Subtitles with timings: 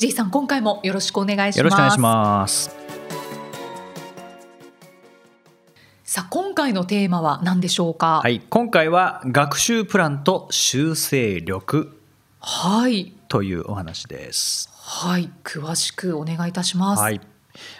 [0.00, 2.74] J さん今回もよろしくお願いしますよろしくお願いします。
[6.04, 8.22] さあ今回のテーマは何でしょうか？
[8.24, 12.00] はい、今回は学習プランと修正力
[12.40, 14.70] はいというお話です。
[14.72, 17.20] はい詳しくお願いいたしますはい。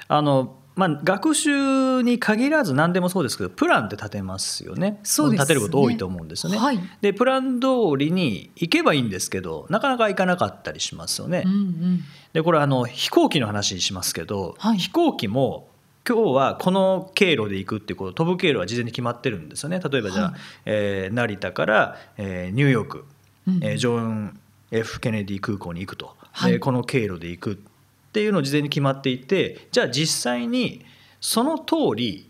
[0.09, 4.99] あのまあ、学習に限らず何でもそうですけどプランって立てますよね。
[5.03, 5.45] そうですね。
[5.45, 6.81] 立てること多いと思うんですよね、はい。
[7.03, 7.67] でプラン通
[7.99, 12.01] りに行けばいいんですけどなかなか行かなかったりしますよね、うんうん。
[12.33, 14.79] でこれあの飛行機の話しますけど、はい。
[14.79, 15.69] 飛行機も
[16.09, 19.81] 今日はこの経路で行くっていうこと飛ぶ経路は事前に決まってるんですよね。
[19.81, 20.35] 例えばじゃあ、はい。
[20.65, 23.05] えー成田から、えーニューヨーク、
[23.47, 24.41] うんえージョン・
[24.71, 26.53] F・ ケネディ空港に行くと、はい。
[26.53, 27.63] でこの経路で行く
[28.11, 30.85] っていうのを事前に決まっていてじゃあ実際に
[31.21, 32.29] その通り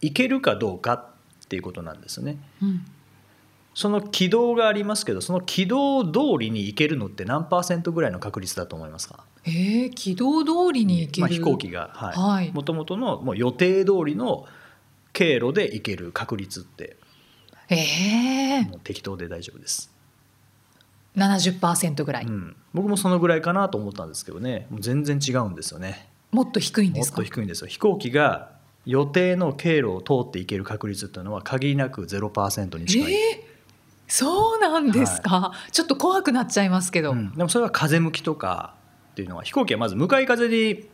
[0.00, 2.38] 行けるかどうかっていうことなんですね。
[2.60, 2.84] うん。
[3.74, 9.24] その軌道がありますけどその軌道通りに行けるのって何パーセントぐらいの確率だと思いますか？
[9.44, 12.52] えー、軌道通りに行ける、まあ、飛行機がははいい。
[12.52, 14.46] もともとのもう予定通りの
[15.12, 16.96] 経路で行ける確率って。
[17.68, 19.90] えー、もう適当で大丈夫です、
[21.16, 24.66] 70%ぐらい、うん、僕もそのぐらいかなと思ったんですけどね。
[24.78, 26.08] 全然違うんですよね。
[26.30, 27.18] もっと低いんですか？
[27.18, 27.66] もっと低いんですよ。
[27.68, 28.50] 飛行機が
[28.84, 33.56] 予定の経路を通っていける確率っていうのは限りなく0%に近い、えー
[34.08, 38.76] そうなんですか、ちょっと怖くなっちゃいますけど、うん、でもそれは風向きとか
[39.10, 40.84] っていうのは飛行機はまず向かい風に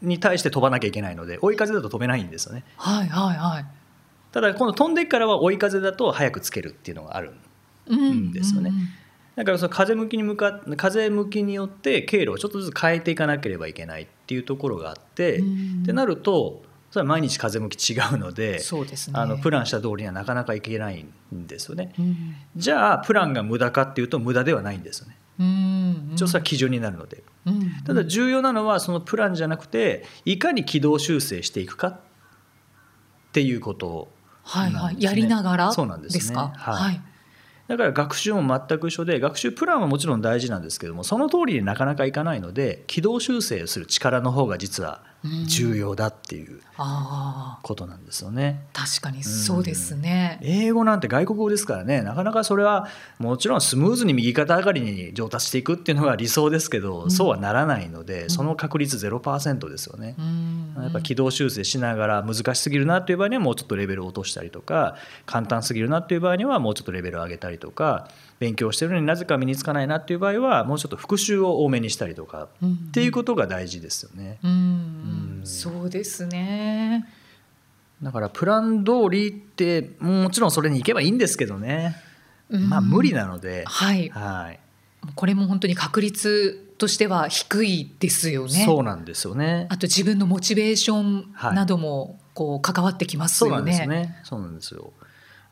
[0.00, 2.62] に対して飛ばなきゃいけないので追い風だと飛べないんですよね。
[2.76, 3.66] はいはいはい。
[4.30, 7.32] ただ今度飛んでからは追い風だと早くつけるっていうのがある
[7.88, 8.70] うんですよね。
[8.70, 9.01] うん
[9.34, 15.82] だからその風向きに向かっ風向きによって経路をちょっとずつ変えていかなければいけないっていうところがあって、うん。
[15.82, 19.18] ってなるとそれは毎日風向き違うのでそうですね。
[19.18, 21.94] あのプランした通りにはなかなかいけないんですよね。
[21.98, 22.34] うん。
[22.56, 25.16] じゃあプランが無駄かっていうと無駄ではないんですよね。
[25.40, 27.22] うん一応それは基準になるので。
[27.46, 27.70] うん。
[27.84, 32.00] ただ重要なのはそのプランじゃなくていかに軌道修正していくかっ
[33.32, 34.08] ていうこと
[34.44, 35.04] はいはい、なんですね。
[35.06, 36.18] やりながらそうなんですね。
[36.18, 36.74] ですかはい。
[36.74, 37.11] はい
[37.72, 45.02] だから学習も全く一緒で学習プランはもちろん大事なんですけどもその通りになかなかいかないので軌道修正をする力の方が実は
[45.46, 46.60] 重要だっていう
[47.62, 48.64] ことなんですよね。
[48.72, 52.02] 確かにそうですね、英語なんて外国語ですからね。
[52.02, 52.88] なかなかそれは
[53.18, 57.10] もちろんスムーズに右肩上がりに上達していくっていうのが理想ですけど、うん。
[57.10, 58.30] そうはならないので、ん。
[58.30, 60.16] その確率0%ですよね。
[60.18, 60.74] うん。
[60.82, 64.96] やっぱ軌道修正しながら難しすぎるなっていう場合にはもうちょっとレベルを落としたりとか
[65.26, 68.08] 簡単すぎるなっていう場合にはもうちょっとレベルを上げたりとか
[68.42, 74.38] 勉強してるのになぜか身につかないなっていう場合はもうちょっと復習を多めにしたりとかうんっていうことが大事ですよね。
[74.42, 77.06] うんうんそうですね
[78.02, 81.96] だからプラン通りってもちろんそれに行けばいいんですけどね、
[82.50, 84.58] うんまあ無理なので、はいはい
[85.16, 89.66] これも本当に確率としては低いですよねそうなんですよね。
[89.68, 93.72] あと自分のモチベーションはいなどもこう関わってきますそうなんよね。
[93.72, 94.20] ですね。
[94.22, 94.92] そうなんですよ。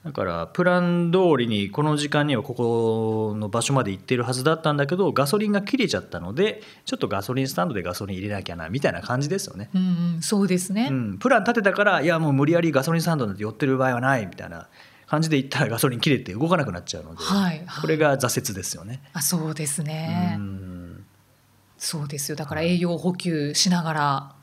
[0.04, 9.68] だからプラン通りにこの時間にはここの場所まで行ってるはずだったんだけどガソリンが切れちゃったのでちょっとガソリンスタンドでガソリン入れなきゃなみたいな感じですよね。
[9.74, 10.88] うんうん、そうですね。
[10.90, 14.68] うん、プラン立てたからいやもう無理やりガソリンスタンドなんて寄ってる場合はないみたいな
[15.06, 19.02] 感じで行ったらガソリン切れて動かなくなっちゃうので、はいはいこれが挫折ですよね。
[19.12, 20.36] あ、そうですね。
[20.38, 21.04] うん
[21.76, 22.36] そうですよ。
[22.36, 24.34] だから栄養補給しながら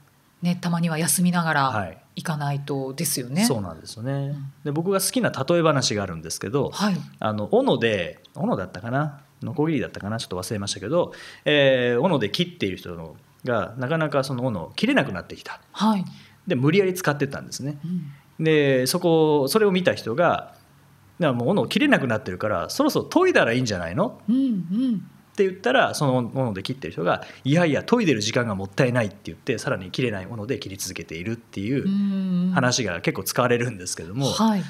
[0.42, 3.46] ね、たまには休みながらはい行かないとですよね。
[3.46, 4.54] そうなんですよねん。
[4.64, 6.98] で僕が好きな例え話があるんですけど、はい。
[7.20, 9.22] あの斧で斧だったかな？
[9.44, 10.18] ノコギリだったかな？
[10.18, 11.14] ちょっと忘れましたけど、
[11.46, 13.16] えー斧で切っている人の
[13.46, 16.06] がなかなかその斧を切れなくなってきたはい。
[16.48, 20.54] で無理やり使ってったんですねうんでそこそれを見た人が
[21.20, 25.10] 「だからもう斧切れなくなってるからそろそろ研いだらいいんじゃないの?」うんうん。
[25.38, 34.64] って言ったらその斧で切ってる人が「いやいや研いでる時間がもったいない」って言ってさらに切れない斧で切り続けているっていううん話が結構使われるんですけども、はい。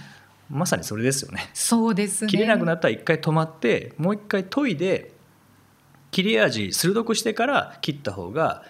[0.49, 1.49] まさにそれですよね。
[1.53, 2.29] そうですね。
[2.29, 5.13] 切れなくなったら一回止まってもう一回研いで
[6.11, 8.63] 切れ味鋭くしてから切った方が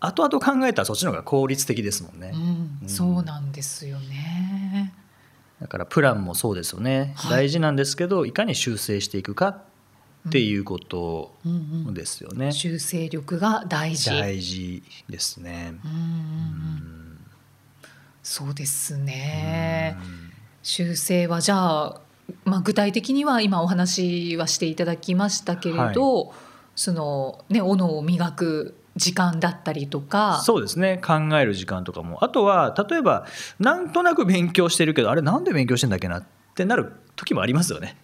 [0.00, 4.94] 後々考えたらそっちの方が効率的ですもんね、うん、うんそうなんですよね。
[5.60, 9.62] だからプランもそうですよね、はい大事なんですけどいかに修正していくかっ
[10.28, 11.52] っていうことうん
[11.88, 12.52] うんですよね。
[12.52, 14.10] 修正力が大事。
[14.10, 15.74] 大事ですね。
[15.84, 17.04] うんうんうん
[18.24, 19.98] そうですね。
[20.62, 22.00] 修正はじゃあ、
[22.46, 26.32] まあ、具体的には今お話はしていただきましたけれど、
[26.74, 33.26] そのね斧を磨く時間だったりとかそうですね考える時間とかもあとは例えば
[33.58, 36.24] なんとなく勉強してるけどあれなんで勉強してんだっけなっ
[36.54, 37.96] てなる時もありますよね。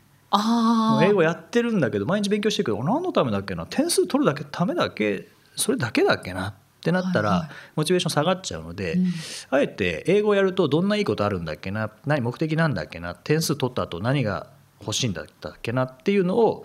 [1.03, 3.67] 英語やってるんだけど毎日勉強してるけど何のためだっけな？
[3.67, 5.29] 点数取るだけためだけ？
[5.56, 6.49] それだけだっけな？
[6.49, 7.49] ってなったら、はいはい。
[7.77, 9.06] モチベーション下がっちゃうので、うん。
[9.50, 11.91] あえて英語やるとどんないいことあるんだっけな？
[12.06, 13.15] 何目的なんだっけな？
[13.15, 14.47] 点数取った後何が
[14.81, 15.85] 欲しいんだったっけな？
[15.87, 16.65] っていうのを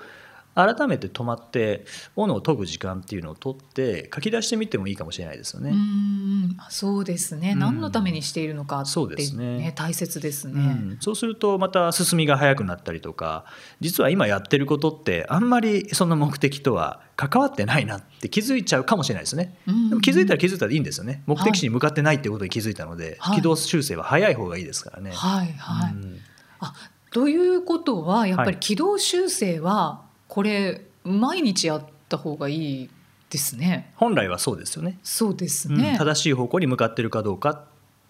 [0.55, 1.85] 改めて止まって
[2.15, 5.71] 斧を研ぐ時間っていうのを取って書き出してみてもいいかもしれないですよね。
[5.71, 7.59] うんそうですね、うん。
[7.59, 9.73] 何のためにしているのかって、そうですね。
[9.75, 10.61] 大切ですうね。
[10.61, 13.45] ん、そうするとまた進みが早くなったりとか
[13.81, 19.57] 実は今やってることってあんまりその目的とは関わってないなって気づいちゃうかもしれないですね。
[19.67, 21.23] うんでも気づいたら気づいたらいいんですよね。
[21.25, 23.35] 目的地に向かってないってことに気づいたので、はい。
[23.37, 25.11] 軌道修正は早い方がいいですからね。
[25.11, 26.19] はいはい、うん。
[26.59, 26.73] あ
[27.11, 28.51] ということはやっぱはい。
[28.53, 30.04] り軌道修正は
[30.35, 32.89] これ毎日やった方がいい
[33.29, 33.93] ですね。
[33.95, 34.99] 本来はそうですよね。
[35.01, 35.95] そうですうんね。
[35.97, 37.61] 正しい方向に向かってるかどうかっ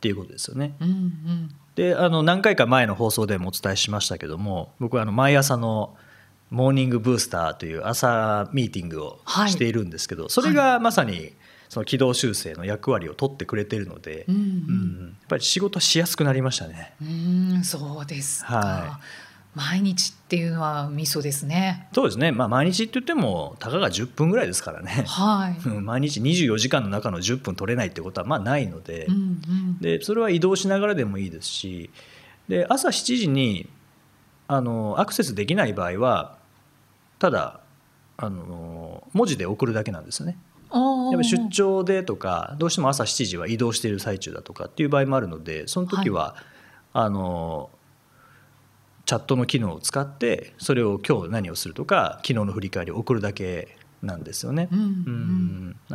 [0.01, 0.75] ていうことですよね。
[0.81, 5.93] うんうんであの何回か前の放送でもお伝えしましたけども僕はあの毎朝の
[6.49, 11.33] モーニングブースターという朝ミーティングをはいしているんですけど、それがまさに
[11.69, 16.95] その軌道修正の役割を取ってくれてるので、うんううんんやっぱり仕事しやすくなりましたね。
[17.01, 18.99] うんそうですか、は
[19.55, 21.87] 毎日っていうのはミソですね。
[21.93, 25.69] そうですね、まあ、毎日って言ってもたかが10分ぐらいですからね、はい。
[25.69, 31.89] う ん毎日24時間の中の10分取れないってことはまあないので,、うんうんでそれは移動しながらでもいいですし
[32.47, 33.69] で朝7時に
[34.47, 36.37] あのアクセスできない場合は
[37.19, 37.59] ただ
[38.17, 40.37] あの文字で送るだけなんですよね。
[41.11, 46.35] やっ出張でとかどうしても朝7時は移動している最中だとかっていう場合もあるのでその時は、
[46.91, 47.69] あの
[49.05, 54.67] チャットの機能を使ってそれを今日何をするとか昨日の振り返りを送るだけなんですよね。
[54.71, 54.85] うんうう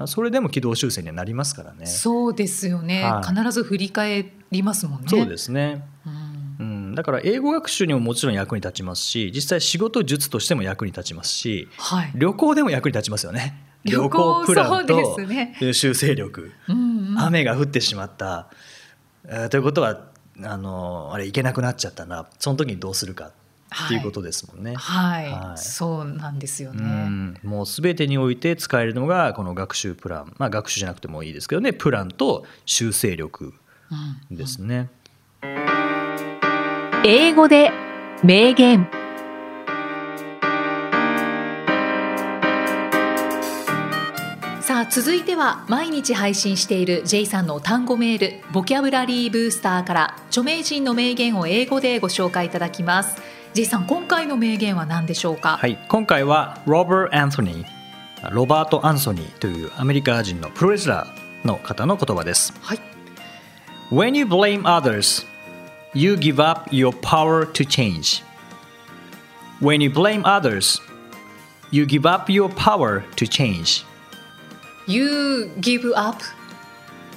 [0.01, 1.87] んんそれでも軌道修正にはなりますからね。
[1.87, 5.07] そうですよね、はい必ず振り返りますもんね。
[5.09, 5.85] そうですね。
[6.07, 12.13] うんうん、だから英語学習にももちろん役に立ちますし実際仕事術としても役に立ちますしはい。
[12.15, 13.65] 旅行でも役に立ちますよね。
[13.85, 16.53] 旅行プランとですね修正力。
[16.69, 18.49] うんうん雨が降ってしまった、
[19.25, 20.10] えーということは
[20.45, 24.75] あのあれ行けなくなっちゃったなその時にどうするかっていうことですもんね。
[24.75, 26.83] はい、はいそうなんですようね。
[26.83, 33.55] んもう全てにおいて使えるのがこの学習プラン、まあ、学習じゃなくてもいいですけどねプランと修正力
[34.31, 34.89] うんですね。
[37.05, 37.73] 英語で
[38.23, 38.89] 名言。
[44.91, 53.23] 続いては毎日配信している J さんの単語メールボキャブラリーブースターから著名人の名言を英語でご紹介いただきます
[53.55, 62.53] J さん今回の名言は何でしょうか、はい、今回はロバート・アンソニーロバート・アンソニーというアメリカ人のプロレスラーの方の言葉です。
[62.61, 62.81] はい
[63.93, 65.25] When you blame others,
[65.95, 68.25] you give up your power to change.
[69.61, 70.81] When you blame others,
[71.73, 73.85] you give up your power to change.
[74.87, 76.22] You give up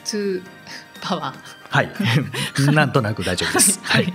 [0.05, 0.43] to
[1.01, 1.33] power.
[1.69, 1.91] はい、
[2.71, 3.79] なんとなく大丈夫です。
[3.83, 4.03] はい。
[4.05, 4.13] はい。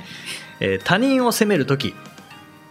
[0.60, 1.94] えー他人を責めるとき、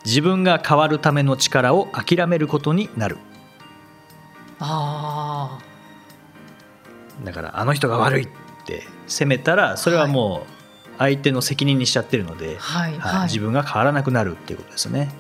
[0.06, 3.18] 自分が変わるための力を諦めることになる。
[4.60, 5.60] あ
[7.24, 8.28] だからあの人が悪いっ
[8.66, 10.52] て責めたらそれはもう
[10.98, 13.00] 相手の責任にしちゃってるので、はいはい。
[13.00, 13.24] はい。
[13.26, 15.12] 自分が変わらなくなるっていうことですね。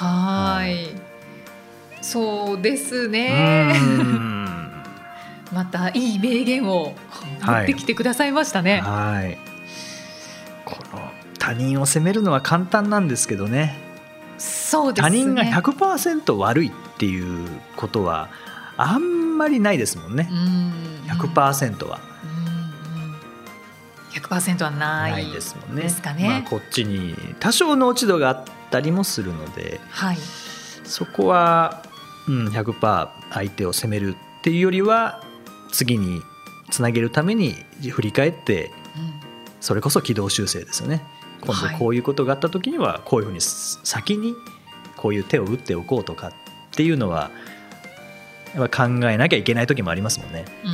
[0.00, 0.90] あはい。
[2.00, 3.74] そうですうね
[5.54, 6.94] またいい名言を
[7.42, 9.38] 持ってきてくださいましたね、はい。
[10.64, 11.00] この
[11.38, 13.78] 他人を責めるのは簡単なんですけどね。
[14.36, 15.10] そうですね。
[15.10, 18.30] 他人が100%悪いっていうことは
[18.76, 20.28] あんまりないですもんね。
[20.28, 21.08] うん。
[21.08, 22.00] 100%は。
[22.24, 23.14] うんうん。
[24.10, 26.28] 100%はないないですもんねですかね。
[26.28, 30.18] まあ、こっちに多少の落ち度があったりもするのではい。
[30.82, 31.82] そこは、
[32.26, 35.22] うん、100%相手を責めるっていうよりは
[35.74, 36.22] 次に
[36.70, 37.54] つなげるために
[37.90, 38.70] 振り返ってうん。
[39.60, 41.02] それこそ軌道修正ですよね。
[41.42, 41.72] 今はい。
[41.72, 44.34] 度こういうことがあった時にはこういうふうに先に
[44.96, 46.32] こういう手を打っておこうとかっ
[46.72, 47.30] ていうのは
[48.54, 50.44] やっぱ考えなきゃいけない時もありますもんね。
[50.64, 50.68] う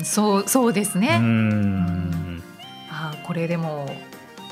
[0.00, 2.42] んそうそうですね、ん。
[2.90, 3.94] あこれでも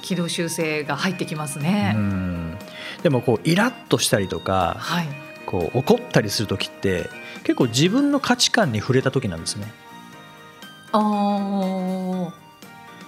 [0.03, 2.59] 軌道修正が入ってきますうね、ん。
[3.03, 5.09] でもこうイラッとしたりとかはい
[5.49, 7.09] こう怒ったりする時って
[7.43, 9.73] 結構自分の価値観に触れた時なんですね。
[10.93, 12.33] ああ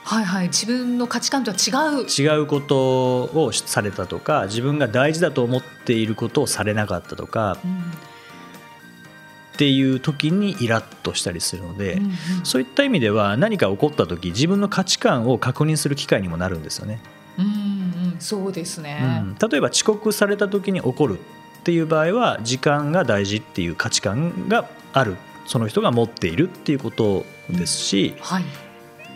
[0.03, 0.49] はいはい。
[0.49, 1.71] 自分の価値観とは違
[2.03, 2.07] う。
[2.09, 7.73] 違うことをされたとか自分が大事だと思っていることをされなかったとかうん。
[7.73, 12.13] っていう時にイラッとしたりするので、うんうん。
[12.45, 17.03] そういった意味では何か起こった時自分の価値観を確認する機会にもなるんですよね。
[17.39, 17.49] うんう
[18.17, 18.17] ん。
[18.19, 21.21] そうですね、うん、例えば遅刻された時に怒る
[21.61, 28.45] っていう場合は時間が大事っていう価値観があるその人が持っているっていうことですし、はい。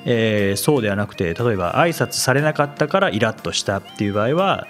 [0.07, 4.67] えーそうではなくて例えば挨拶されなかったからイラッとしたっていう場合は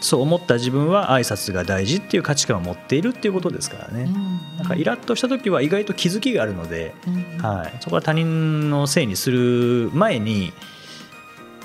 [0.00, 4.08] そう思った自分は挨拶が大事っていう価値観を持っているっていうことですからね。
[4.56, 10.52] なんかイラッとした時は意外と気づきがあるので、うんはい、そこは他人のせいにする前に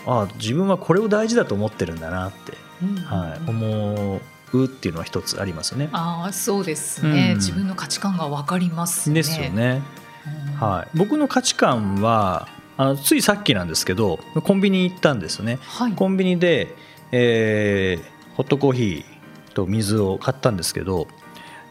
[0.06, 2.96] あ自分はこれを大事だと思ってるんだなって、うん。
[2.98, 4.22] はい、思
[4.54, 5.90] うっていうのは一つありますよね。
[5.92, 7.38] ああそうですね、うん。
[7.38, 9.16] 自分の価値観が分かりますね。
[9.16, 9.82] ですよね。
[10.26, 10.54] うん。
[10.68, 12.48] はい、僕の価値観は
[12.78, 15.60] あのついさっきなんですけどコンビニ行ったんですよね。
[15.62, 15.92] はい。
[15.94, 16.76] コンビニで、
[17.12, 21.08] えーホットコーヒーと水を買ったんですけど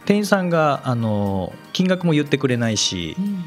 [0.07, 3.45] 店員さんがあの金額も言ってくれないしうん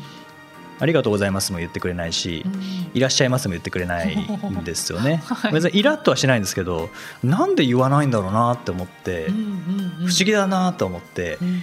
[0.80, 5.22] ありがとうございますも言ってくれないし、うんいらっしゃいますも言ってくれないんですよね。
[5.28, 5.54] はい。
[5.54, 6.90] 別にイラッとはしないんですけど
[7.24, 10.08] なんで言わないんだろうなって思ってうんうんうん。
[10.08, 11.38] 不思議だなと思って。
[11.42, 11.62] うん。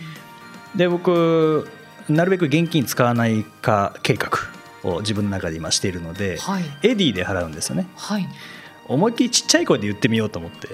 [0.77, 1.69] で僕
[2.09, 4.31] なるべく現金使わないか計画
[4.85, 6.65] を自分の中で今しているのではい。
[6.83, 7.89] エディで払うんですよね。
[7.97, 8.29] はい。
[8.87, 10.69] 思いっきりちっちゃい声で言ってみようと思って。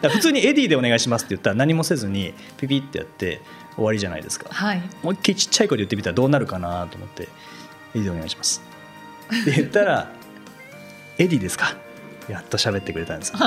[0.08, 3.42] 普通にエディでお願いしますって言ったら何もせずにピピってやって
[3.76, 4.46] 終わりじゃないですか。
[4.50, 4.82] はい。
[5.02, 7.28] 思いっきりちっちゃい声で言ってみたらどうなるかなと思って
[7.94, 8.62] 「エディでお願いします」
[9.42, 10.08] って言ったら
[11.18, 11.74] 「エディですか?」
[12.28, 13.38] やっと喋ってくれたんですよ。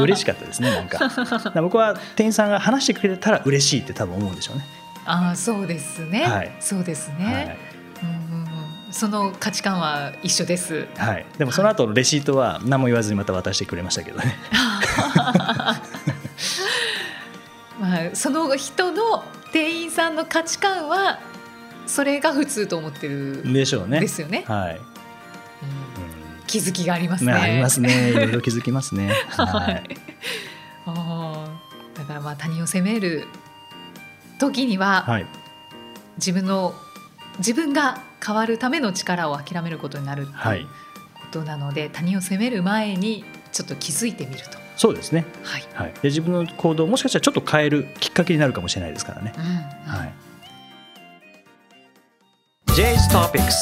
[0.00, 1.10] 嬉しかったですねなんか。
[1.62, 4.66] 僕は店員さんが話してくれたら嬉しいって多分思うんでしょうね、
[5.06, 6.52] ああそうですね、はい。
[6.60, 7.18] そうですはい。
[7.20, 7.58] ね、
[8.02, 8.92] うんうんうん。
[8.92, 10.86] その価値観は一緒です。
[10.98, 14.36] はい、でもその後のレシートは何も言わずにまた渡してくれましたけどね。
[15.16, 15.82] ま あ
[18.14, 21.20] その人の店員さんの価値観は
[21.86, 24.00] それが普通と思ってるんでしょうね。
[24.00, 24.82] ですよね、はい、うん。
[26.46, 28.10] 気づきがありますうん、ねありますね。
[28.10, 29.12] いろいろ気づきますね。
[29.30, 29.74] ははい。
[29.74, 29.96] い、
[30.86, 31.98] あー。
[31.98, 33.26] だからまあ他人を責める
[34.38, 35.26] 時には、はい。
[36.16, 36.74] 自分の
[37.38, 40.66] 自分が変わるための力を諦めることになるっいいう
[41.14, 44.63] ことなので、他人を責める前にちょっと気づいてみると。
[44.76, 45.64] そうですね、はい。
[45.74, 50.12] はい、で自分の行動をもしかしたらちょっと変えるきっかけになるかもしれないですからね、うんはい。
[52.72, 53.52] J's Topics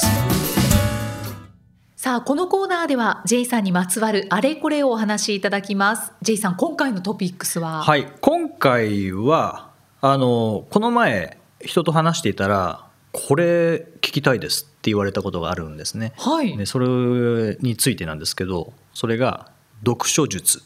[1.97, 6.13] さあこのコーナーでは J さんにまつわるあれこれをお話しいただきます。
[6.23, 8.11] J さん今回のトピックスは、はい。
[8.21, 16.13] 今回はあのこの前人と話していたらこれ聞きたいですって言われたことがあるんですね。
[16.17, 19.51] はい、でそれについてなんですけどそれが
[19.85, 20.63] 読書術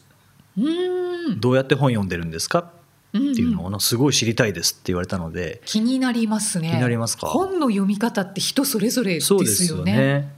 [1.37, 2.59] どうやって本読んでるんですか？
[2.59, 6.69] っていうのをすごい知りたいですって言われたので、気になりますね。
[6.69, 7.27] 気になりますか？
[7.27, 9.45] 本の読み方って人それぞれですよね。
[9.45, 10.33] そうですよね。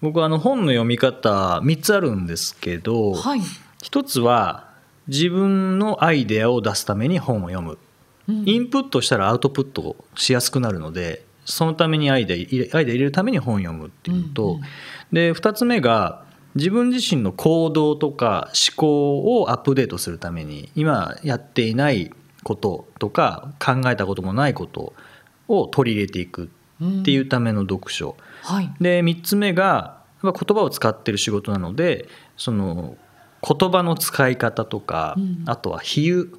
[0.00, 3.40] 僕あの本の読み方3つあるんですけど、はい、
[3.82, 4.70] 一つは
[5.06, 7.78] 自分のアイデアを出すために本を読む。
[8.28, 8.48] うん。
[8.48, 14.62] インプットしたらアウトプットしやすくなるのでそのためにアイデア入れアイデア入れるために本を読むっていうのと、うんうん。
[15.12, 16.23] で2つ目が
[16.54, 22.12] 自分自身の行動とか思考をアップデートするために今やっていない
[22.44, 24.92] こととか考えたこともないこと
[25.48, 26.50] を取り入れていく
[27.00, 28.72] っていうための読書、はい。
[28.80, 32.96] で3つ目がまあ言葉を使ってる仕事なのでその
[33.46, 35.42] 言葉の使い方とか、うん。
[35.46, 36.30] あとは比喩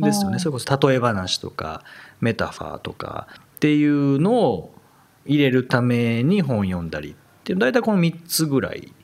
[0.00, 0.38] ですよね。
[0.38, 1.82] それこそ例え話とか
[2.20, 4.74] メタファーとかっていうのを
[5.24, 9.03] 入れるために本読んだりっていう大体この3つぐらいうん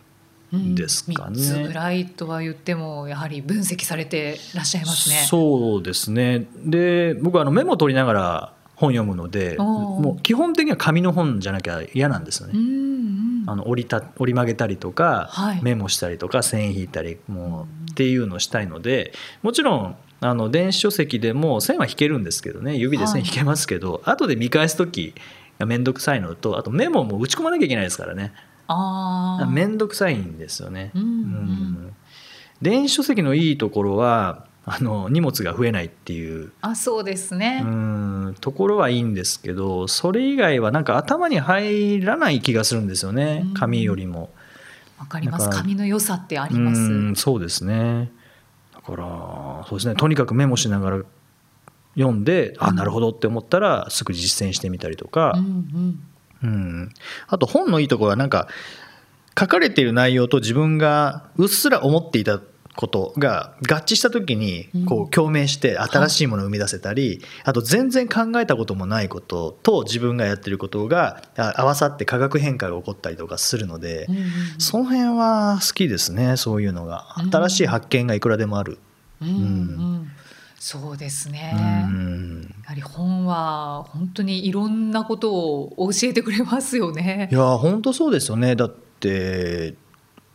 [0.53, 5.17] ですかね三つぐらいとは言ってもやはり分析されてらっしゃいますね。
[5.29, 6.47] そうですね。
[6.65, 12.55] で僕はあのメモ取りながら本読むのでもう基本的には紙の本じゃなきゃ嫌なんですよね。
[12.57, 12.59] う。
[12.59, 13.45] んうん。
[13.47, 15.63] あの折りた折り曲げたりとか、はい。
[15.63, 22.77] メモしたりとか線引いたりもうっていうのをしたいのでもちろんあの電子書籍でも線は引けるんですけどね。
[22.77, 25.15] 指で線引けますけど、後で見返す時
[25.61, 28.33] が面倒くさいのとあとメモも打ち込まなきゃいけないですからね
[28.73, 30.93] ああ面倒くさいんですよね。
[30.95, 31.09] うんうん。
[31.09, 31.97] うん。
[32.63, 36.53] 電子書籍のいいところはあの荷物が増えないっていう。
[36.61, 38.37] あそうですね、うん。
[38.41, 43.43] ところはいいんですけどそれ以外はなんか頭に入らない気がするんですよね。
[43.45, 43.55] うん。
[43.55, 44.31] 紙よりも。
[45.01, 45.51] わかります。
[45.51, 46.81] 紙の良さってあります。
[46.81, 48.13] うんそうですね。
[48.73, 49.97] だからそうですね。
[49.97, 51.03] とにかくメモしながら
[51.97, 56.03] 読んで、あなるほどって思ったらすぐ実践してみたりとか、うんうん
[56.43, 56.93] うん、
[57.29, 58.49] あと本のいいところはなんか
[59.39, 62.41] 書かれている内容と自分がうっすら思っていた
[62.77, 74.07] ことが合致した時にこう共鳴して新しいものを生み出せたり、あと全然考えたこともないことと自分がやってることがあ合わさって化学変化が起こったりとかするので、
[74.59, 77.15] その辺は好きですねそういうのが。
[77.31, 78.79] 新しい発見がいくらでもある。
[79.21, 79.29] うん。
[79.29, 80.13] うん
[80.63, 81.53] そうですね。
[81.57, 87.35] うんやはり本は本当にいろんなことを教えてくれますよねい。
[87.35, 88.69] や本当そうですよねだっ
[89.01, 89.75] て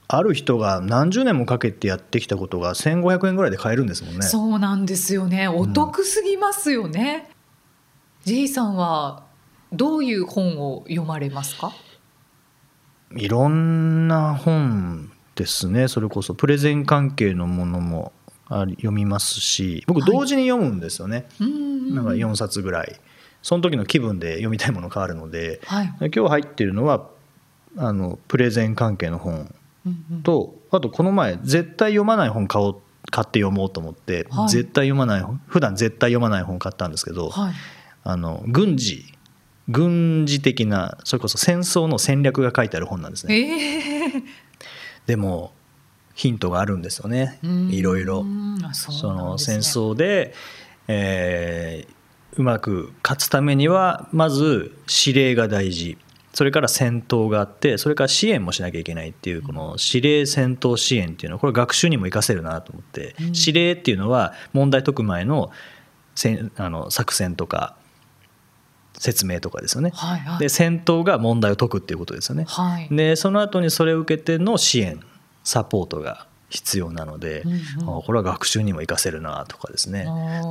[0.08, 4.24] ある人が何十年もかけてやってきたことが1500円ぐらいで買えるんですもんね。
[4.24, 5.48] そうなんですよね。
[5.48, 7.30] お得すぎますよね。
[8.26, 9.24] J さんは
[9.72, 11.72] どういう本を読まれますか？
[13.16, 18.12] いろんな本ですねそれこそプレゼン関係のものも
[18.50, 23.00] 読みますし僕はい同時に読むんですよね、うんうんなんか4冊ぐらい。
[23.44, 25.86] その時の気分で読みたいもの変わるのではい。
[26.00, 27.08] 今日入ってるのは
[27.78, 29.54] あのプレゼン関係の本
[29.86, 30.24] うんうん。
[30.24, 34.50] とあとこの前絶対読まない本買おう買って読もうと思って、はい。
[34.50, 37.54] 絶対読まない本普段絶対読まない本買ったんですけど、はい。
[38.04, 39.06] あの軍事
[39.68, 43.36] 軍事的なそれこそ戦争の戦略が書いてある本なんですね。
[43.36, 44.24] ええ
[45.06, 45.54] でも
[46.16, 48.26] ヒントがあるんですよねうんいろいろ
[48.64, 50.34] あそうその戦争で、
[50.88, 51.96] えー
[52.38, 55.98] うまく勝つためにはまず指令が大事
[56.34, 65.50] それから戦闘があってそれから支援もしなきゃいけないっていうこの指令戦闘支援っていうのはこれ学習にも活かせるなと思って、うん指令っていうのは問題解く前の
[66.14, 67.78] 戦あの作戦とか
[68.98, 69.92] 説明とかですよね。
[69.94, 70.40] はいはい。
[70.40, 72.46] で戦闘が問題を解くっていうことですよね。
[72.48, 72.90] はい。
[72.92, 75.00] でその後にそれを受けての支援
[75.46, 80.08] サポートが必要なので、うんうんあこれは学習にも活かせるなとかですね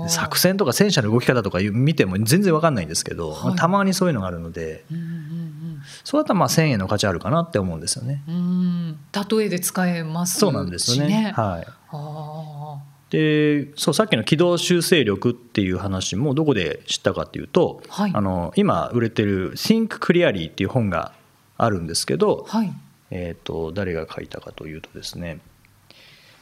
[0.08, 8.22] 作戦とか戦車の動き方とか見ても全然わかんないんですけど、はいたまにそういうのがあるのでうんうんそうだったらまあ1,000円の価値あるかなって思うんですよね。
[8.26, 8.34] うん。
[8.34, 8.98] うん。
[9.38, 10.40] 例えで使えますしね。
[10.40, 11.32] そうなんですよね。
[11.36, 12.78] はいあ
[13.10, 21.12] でそうさっきの軌道修正力っていう話もどこで知ったかっていうと、はいあの今売れてる「Think Clearly」っていう本が
[21.56, 22.58] あるんですけど、あ。
[22.58, 22.72] はい。
[23.16, 25.38] えー、と誰が書いたかというとですね、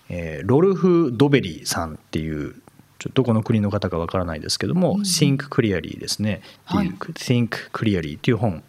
[0.08, 2.54] えーロルフ・ドベリさんっていう
[2.98, 6.88] ちょどこの国の方かわからないですけども「うん Think Clearly」ですねっていう、はい。
[7.14, 8.64] Think Clearly」っていう本。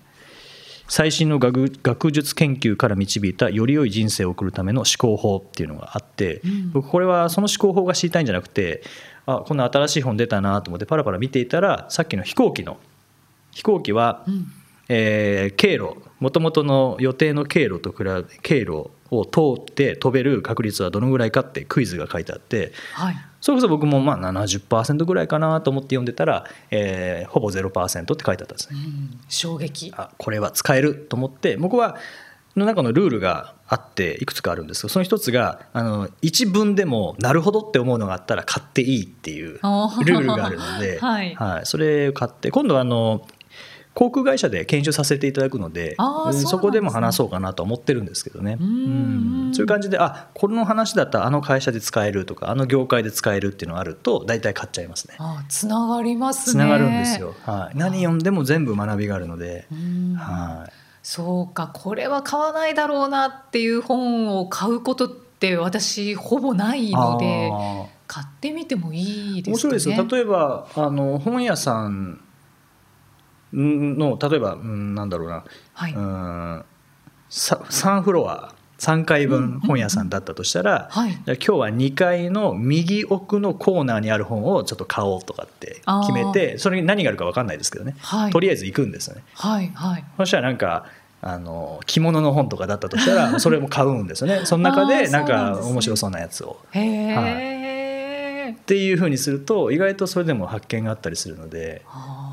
[0.86, 6.72] 最新の学学術研究から導いたより良い人生を送るための思考法っていうのがあって、うん。
[6.72, 8.84] 僕これはその思考法が知りたいんじゃなくて
[9.26, 12.78] あこんな新しい本出たなと思ってパラパラ見ていたらさっきの飛行機の
[13.52, 14.52] 飛行機は、うん。
[14.90, 23.16] えー経路もともとの予定の経路と比べ経路を通って飛べる確率はどのぐらいかってクイズが書いてあってはい。
[23.42, 28.80] それこそ僕もまあ70%ぐらいかなと思って読んでたら、えーほぼ0%って書いてあったんですね。
[28.80, 29.20] うん。
[29.28, 29.92] 衝撃。
[29.98, 31.98] あこれは使えると思って僕は
[32.56, 43.26] の中のルールがあっていくつかあるんですけどその一つがあの一文でもなるほどって思うのがあったら買っていいっていうルあーールがあるので、 はいそれを買って今度はあの
[43.94, 45.96] 航空会社で研修させていただくので
[46.48, 48.58] そこでも話そうかなと思ってるんですけどね。
[48.60, 55.16] うそういう感じであこの話だったらあの会社で使えるとかあの業界で使えるっていうのがあると大体買っちゃいますね。
[55.20, 56.52] あ、つながりますね。
[56.54, 60.16] つながるんですよ、はい、何読んでも全部学びがあるので、うん。
[60.16, 60.72] はい。
[61.04, 67.52] そうか、これは買わないだろうなっていう本を買うことって私ほぼないので、
[68.08, 69.80] 買ってみてもいいで面すかね。
[69.80, 70.08] 白いですよ。
[70.10, 72.22] 例えばあの本屋さん
[73.54, 75.94] の例えば、うん、なんだろうな、はい。
[75.94, 76.66] うん
[77.30, 81.12] さ3フロア3階分本屋さんだったとしたら、はい。
[81.12, 88.32] じゃあ今日は2階の右奥のコーナーにある本をちょっと買おうとかって決めてそれに何があるか分かんないですけどね、はい。
[88.32, 89.72] とりあえず行くんですよねはい。
[89.74, 90.06] はい。
[90.18, 90.86] そしたらなんか
[91.22, 96.60] あの着物の本とかだったとしたら それも買うんですよねその中でなんか面白そうなやつを。
[96.72, 97.64] へえ。
[98.52, 102.33] っていうふうにすると意外とそれでも発見があったりするのであ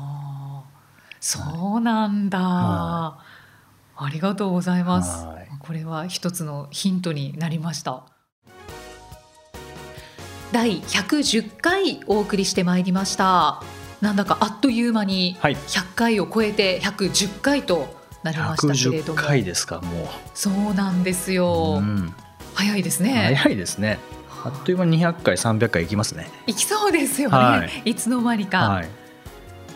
[1.21, 2.39] そうなんだ。
[2.39, 3.19] は
[3.95, 5.47] ありがとうございますはい。
[5.59, 8.03] これは一つのヒントになりました。
[10.51, 13.61] 第110回お送りしてまいりました。
[14.01, 21.77] なんだかあっという間にはい100回を超えて110回となりましたけれど110も、回ですかもそうなんですう、よ。
[21.79, 22.13] うん
[22.55, 23.35] 早いですね。
[23.37, 23.99] 早いですね
[24.43, 28.69] あっという間に200回300回いきますねいきそうですよね。、はいつの間にか。
[28.69, 28.89] はい、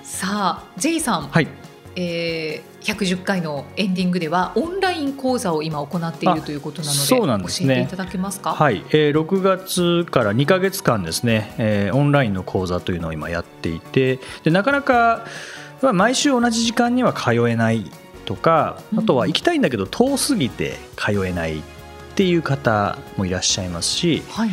[0.06, 1.48] さあ、J さん、はい、
[1.96, 7.68] えー110回のエンディングではオンライン講座を今行っているということなのでそうなんですね。
[7.68, 8.54] 教えていただけますか？
[8.54, 15.26] はい、えー、6月から2か月間ですね、えー、オンラインの講座というのを今やっていてでなかなか
[15.82, 17.90] まあ毎週同じ時間には通えない
[18.26, 21.62] とかあとは行きたいんだけど遠すぎて通えないっ
[22.14, 24.52] ていう方もいらっしゃいますしはい。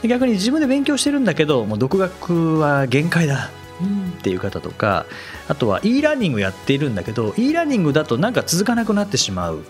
[0.00, 3.63] で逆に自分で勉強してるんだけどもう独学は限界だうん
[4.18, 5.06] っていう方とか
[5.48, 9.64] あとは e ラーニングやっているんだけど e ラーニングだとなんか続かなくなってしまう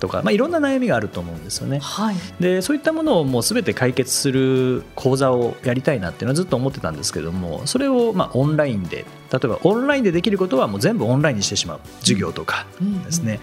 [0.00, 1.78] とか、まあ、いろんな悩みがあると思うんですよね。
[1.78, 2.16] はい。
[2.40, 13.40] でそういったものをもう全て解決する講座をやりたいなっていうのはずっと思ってたんですけどもそれをまあオンラインで例えばオンラインでできることはもう全部オンラインにしてしまう授業とかうんですね、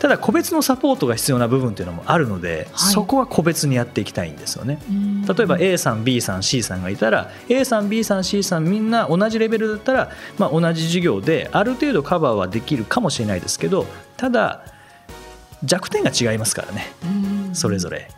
[0.00, 4.78] ただ個別のサポートが必要な部分っていうのもあるので、はいそこは個別にやっていきたいんですよね。
[4.88, 13.86] うん例えば A さん B さん C さんがいたら A さん B さん C さんみんな同じレベルだったら、まあ、同じ授業である程度カバーはできるかもしれないですけど
[14.16, 14.64] ただ
[15.62, 18.08] 弱点が違いますからねうんそれぞれ。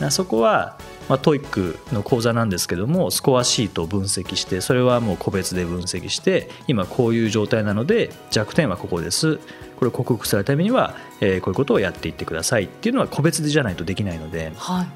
[0.00, 0.78] なそこは、
[1.08, 9.38] まあ、 TOEIC の講座なんですけどもスコアシートを分析してそれはもう個別で分析して今こういう状態なので弱点はここです。
[9.76, 12.64] これを克服するためには、えーこういうことをやっていってください。
[12.64, 14.86] っていうのは個別でじゃないとできないのではい。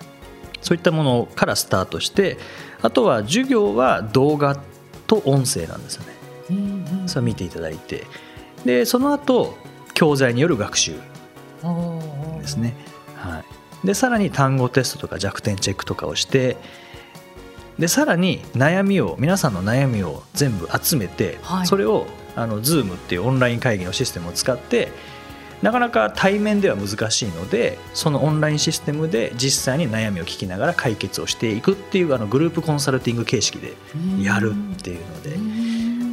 [0.63, 2.39] そういったものからスタートして
[2.83, 4.57] あとは授業は動画
[5.07, 6.13] と音声なんですよね。
[6.51, 7.09] うんうん。
[7.09, 8.07] それを見ていただいて。
[8.65, 9.57] でその後
[9.95, 10.93] 教材による学習
[12.41, 12.75] ですね、
[13.15, 13.45] はい、
[13.85, 16.57] でさらに単語テストとか弱点チェックとかをして
[17.79, 24.93] でさらに悩みを皆さんの悩みを全部集めて、はいそれをあの Zoom っていうオンライン会議のシステムを使って
[25.63, 33.73] なかなか対面では難しいのでそのオンラインシステムで実際に悩みを聞きながら解決をしていくっていうあのグループコンサルティング形式で
[34.23, 35.31] やるっていうので。
[35.31, 35.67] うん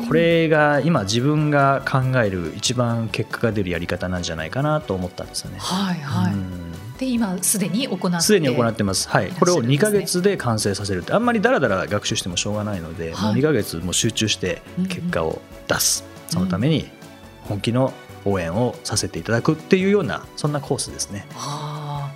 [0.05, 5.57] これが今自分が考える一番結果が出るやり方なんじゃないかなと思ったんですよね。
[5.59, 6.62] はいはい、うん
[7.03, 8.21] で今すでに行って。
[8.21, 9.91] すでに行ってます、はい、これを2るんですね。
[9.91, 13.33] か月で完成させるってあんまりだらだら学習してもしょうがないので、はい。
[13.33, 16.89] もう2か月もう集中して結果を出す、そのために
[17.43, 17.93] 本気の
[18.25, 21.25] 応援をさせていただくっていうようなそんなコースですね。
[21.35, 22.11] あ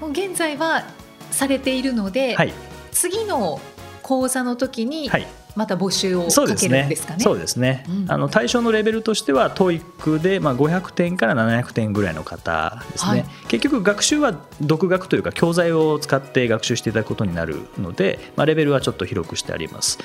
[0.00, 0.84] もう現在は
[1.30, 2.52] されているので、はい、
[2.92, 3.60] 次の
[4.02, 6.80] 講座の時にはい、また募集をかけそうですね。
[6.80, 7.20] るんですかね。
[7.20, 8.06] そうですね、うん。
[8.08, 13.24] あの対象のレベルとしては TOEIC でまあ500点から700点ぐらいの方ですね、はい。
[13.48, 19.98] 結局学習は独学というか教材を使って学習していただくことになるので、まあ、レベルはちょっと広くしてあります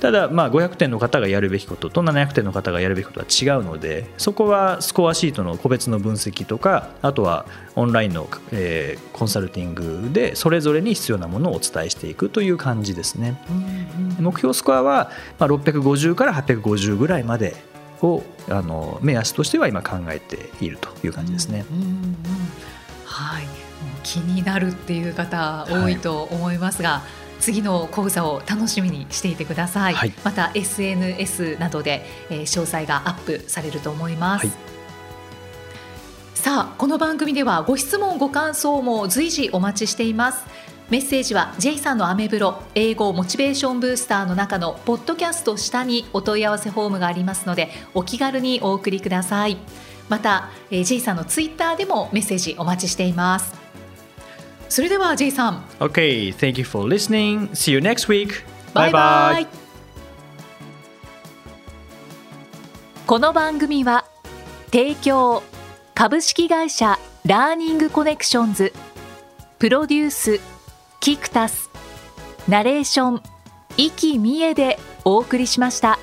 [0.00, 13.38] ただまあ500点の方がやるべきことと700点の方がやるべきことは違うのでそこはスコアシートの個別の分析とかあとはオンラインの、えーコンサルティングでそれぞれに必要なものをお伝えしていくという感じですね。
[14.18, 17.54] 目標スコアはまあ650から850ぐらいまで
[18.00, 21.66] をあの目安としては今考えているという感じですね。
[21.70, 22.16] うんうんうん
[23.04, 23.44] はい、
[24.02, 27.02] 気になるっていう方多いと思いますが、
[27.40, 29.94] 次の講座を楽しみにしていてください。
[29.94, 30.12] はい。
[30.24, 34.46] また SNS などで、えー詳細がアップされると思います。
[34.46, 34.56] はい。
[36.34, 40.44] さあこの番組ではご質問ご感想も随時お待ちしています。
[40.88, 49.58] メッセージは J さんのアメブロ英語モチベーションブースターの中のポッドキャスト下にお問い合わせフォームがありますのでお気軽にお送りください。
[50.08, 53.59] また、えー J さんのツイッターでもメッセージお待ちしています
[54.70, 57.50] それでは J さん Okay, thank you for listening.
[57.50, 58.44] See you next week.
[58.72, 59.46] バイバイ
[63.04, 64.04] この番組は
[64.66, 65.42] 提供
[65.92, 68.72] 株式会社ラーニングコネクションズ
[69.58, 70.40] プロデュース
[71.00, 71.68] キクタス
[72.48, 73.22] ナレーション
[73.76, 75.98] 生きみえでお送りしました。